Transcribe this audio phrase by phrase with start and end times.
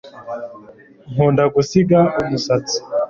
[1.11, 2.77] Nkunda gusiga umusatsi